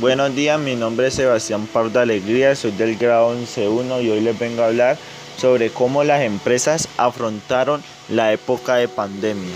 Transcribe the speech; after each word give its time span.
buenos 0.00 0.34
días, 0.34 0.58
mi 0.60 0.76
nombre 0.76 1.06
es 1.06 1.14
Sebastián 1.14 1.66
Pardo 1.72 2.00
Alegría, 2.00 2.54
soy 2.54 2.72
del 2.72 2.96
grado 2.96 3.34
11.1 3.34 4.02
y 4.02 4.10
hoy 4.10 4.20
les 4.20 4.38
vengo 4.38 4.62
a 4.62 4.66
hablar 4.66 4.98
sobre 5.38 5.70
cómo 5.70 6.04
las 6.04 6.22
empresas 6.22 6.88
afrontaron 6.98 7.82
la 8.08 8.32
época 8.32 8.74
de 8.76 8.88
pandemia. 8.88 9.54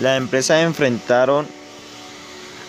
Las 0.00 0.18
empresas 0.18 0.64
enfrentaron 0.64 1.46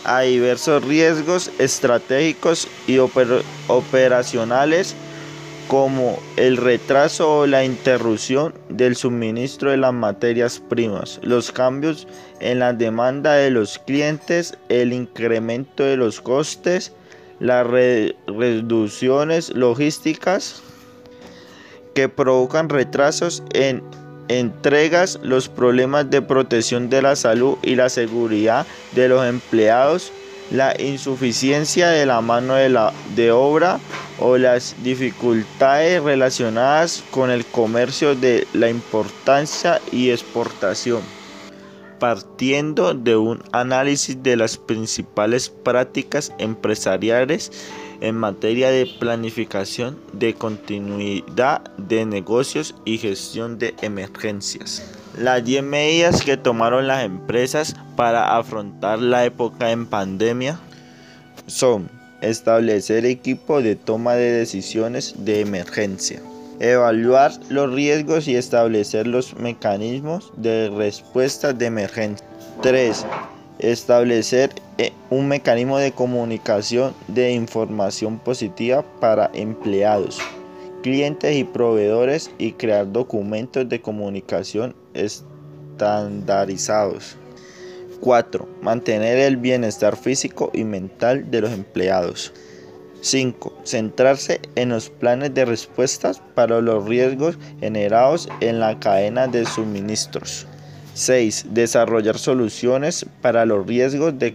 a 0.03 0.21
diversos 0.21 0.83
riesgos 0.83 1.49
estratégicos 1.57 2.67
y 2.85 2.99
operacionales 2.99 4.95
como 5.67 6.19
el 6.37 6.57
retraso 6.57 7.39
o 7.39 7.47
la 7.47 7.63
interrupción 7.63 8.53
del 8.69 8.95
suministro 8.95 9.71
de 9.71 9.77
las 9.77 9.93
materias 9.93 10.59
primas, 10.59 11.19
los 11.23 11.51
cambios 11.51 12.07
en 12.39 12.59
la 12.59 12.73
demanda 12.73 13.33
de 13.33 13.49
los 13.49 13.79
clientes, 13.79 14.57
el 14.69 14.93
incremento 14.93 15.83
de 15.83 15.97
los 15.97 16.21
costes, 16.21 16.91
las 17.39 17.65
reducciones 17.67 19.49
logísticas 19.49 20.61
que 21.93 22.09
provocan 22.09 22.69
retrasos 22.69 23.43
en 23.53 23.81
entregas, 24.27 25.19
los 25.23 25.49
problemas 25.49 26.09
de 26.09 26.21
protección 26.21 26.89
de 26.89 27.01
la 27.01 27.15
salud 27.15 27.57
y 27.61 27.75
la 27.75 27.89
seguridad 27.89 28.65
de 28.93 29.09
los 29.09 29.25
empleados, 29.25 30.11
la 30.51 30.75
insuficiencia 30.79 31.89
de 31.89 32.05
la 32.05 32.21
mano 32.21 32.55
de, 32.55 32.69
la, 32.69 32.93
de 33.15 33.31
obra 33.31 33.79
o 34.19 34.37
las 34.37 34.75
dificultades 34.83 36.01
relacionadas 36.03 37.03
con 37.11 37.31
el 37.31 37.45
comercio 37.45 38.15
de 38.15 38.47
la 38.53 38.69
importancia 38.69 39.81
y 39.91 40.11
exportación. 40.11 41.01
Partiendo 42.05 42.93
de 42.93 43.15
un 43.15 43.41
análisis 43.51 44.21
de 44.21 44.35
las 44.35 44.57
principales 44.57 45.49
prácticas 45.49 46.31
empresariales 46.37 47.51
en 47.99 48.13
materia 48.13 48.69
de 48.69 48.85
planificación, 48.85 49.97
de 50.13 50.35
continuidad 50.35 51.63
de 51.79 52.05
negocios 52.05 52.75
y 52.85 52.99
gestión 52.99 53.57
de 53.57 53.73
emergencias. 53.81 54.83
Las 55.17 55.43
10 55.43 55.63
medidas 55.63 56.21
que 56.21 56.37
tomaron 56.37 56.85
las 56.85 57.03
empresas 57.03 57.75
para 57.95 58.37
afrontar 58.37 58.99
la 58.99 59.25
época 59.25 59.71
en 59.71 59.87
pandemia 59.87 60.59
son 61.47 61.89
establecer 62.21 63.07
equipo 63.07 63.63
de 63.63 63.75
toma 63.75 64.13
de 64.13 64.31
decisiones 64.31 65.15
de 65.25 65.41
emergencia, 65.41 66.21
evaluar 66.59 67.31
los 67.49 67.73
riesgos 67.73 68.27
y 68.27 68.35
establecer 68.35 69.07
los 69.07 69.35
mecanismos 69.35 70.31
de 70.37 70.69
respuesta 70.69 71.53
de 71.53 71.65
emergencia. 71.65 72.25
3. 72.61 73.05
Establecer 73.59 74.51
eh, 74.77 74.91
un 75.09 75.27
mecanismo 75.27 75.77
de 75.77 75.91
comunicación 75.91 76.93
de 77.07 77.31
información 77.31 78.19
positiva 78.19 78.83
para 78.99 79.29
empleados 79.33 80.19
clientes 80.85 81.35
y 81.35 81.43
proveedores 81.43 82.29
y 82.37 82.51
crear 82.51 82.91
documentos 82.91 83.67
de 83.67 83.81
comunicación 83.81 84.75
estandarizados. 84.93 87.17
4. 88.01 88.47
Mantener 88.61 89.17
el 89.17 89.37
bienestar 89.37 89.97
físico 89.97 90.51
y 90.53 90.63
mental 90.63 91.31
de 91.31 91.41
los 91.41 91.51
empleados. 91.51 92.31
5. 93.05 93.53
Centrarse 93.63 94.41
en 94.55 94.69
los 94.69 94.89
planes 94.89 95.31
de 95.35 95.45
respuestas 95.45 96.23
para 96.33 96.59
los 96.59 96.85
riesgos 96.85 97.37
generados 97.59 98.27
en 98.41 98.59
la 98.59 98.79
cadena 98.79 99.27
de 99.27 99.45
suministros. 99.45 100.47
6. 100.95 101.47
Desarrollar 101.51 102.17
soluciones 102.17 103.05
para 103.21 103.45
los 103.45 103.67
riesgos 103.67 104.17
de 104.17 104.33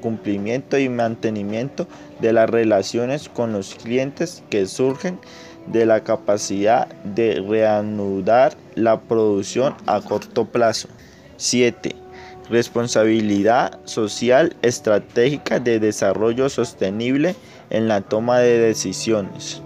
cumplimiento 0.00 0.78
y 0.78 0.88
mantenimiento 0.88 1.86
de 2.20 2.32
las 2.32 2.50
relaciones 2.50 3.28
con 3.28 3.52
los 3.52 3.76
clientes 3.76 4.42
que 4.50 4.66
surgen 4.66 5.20
de 5.68 5.86
la 5.86 6.02
capacidad 6.02 6.88
de 7.04 7.40
reanudar 7.48 8.56
la 8.74 9.00
producción 9.00 9.76
a 9.86 10.00
corto 10.00 10.46
plazo. 10.46 10.88
7. 11.36 12.01
Responsabilidad 12.50 13.78
social 13.84 14.56
estratégica 14.62 15.60
de 15.60 15.80
desarrollo 15.80 16.48
sostenible 16.48 17.34
en 17.70 17.88
la 17.88 18.00
toma 18.00 18.38
de 18.38 18.58
decisiones. 18.58 19.62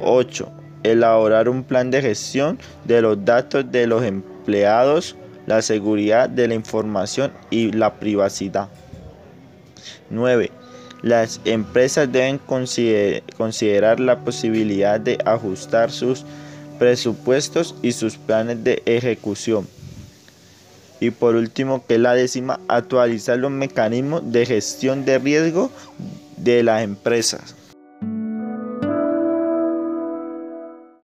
8. 0.00 0.48
Elaborar 0.82 1.48
un 1.48 1.62
plan 1.62 1.90
de 1.90 2.02
gestión 2.02 2.58
de 2.84 3.02
los 3.02 3.24
datos 3.24 3.70
de 3.70 3.86
los 3.86 4.02
empleados, 4.02 5.16
la 5.46 5.62
seguridad 5.62 6.28
de 6.28 6.48
la 6.48 6.54
información 6.54 7.32
y 7.50 7.72
la 7.72 7.94
privacidad. 7.94 8.68
9 10.10 10.50
las 11.02 11.40
empresas 11.44 12.10
deben 12.10 12.38
considerar 12.38 14.00
la 14.00 14.20
posibilidad 14.20 15.00
de 15.00 15.18
ajustar 15.24 15.90
sus 15.90 16.24
presupuestos 16.78 17.74
y 17.82 17.92
sus 17.92 18.16
planes 18.16 18.62
de 18.62 18.82
ejecución. 18.86 19.66
Y 21.02 21.10
por 21.10 21.34
último, 21.34 21.84
que 21.84 21.98
la 21.98 22.14
décima, 22.14 22.60
actualizar 22.68 23.36
los 23.36 23.50
mecanismos 23.50 24.22
de 24.30 24.46
gestión 24.46 25.04
de 25.04 25.18
riesgo 25.18 25.72
de 26.36 26.62
las 26.62 26.84
empresas. 26.84 27.56